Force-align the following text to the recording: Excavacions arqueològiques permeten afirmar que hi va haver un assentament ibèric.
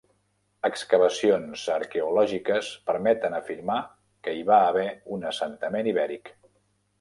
Excavacions 0.67 1.65
arqueològiques 1.73 2.69
permeten 2.91 3.37
afirmar 3.41 3.77
que 4.29 4.35
hi 4.39 4.43
va 4.49 4.59
haver 4.71 4.87
un 5.19 5.29
assentament 5.35 5.93
ibèric. 5.93 6.35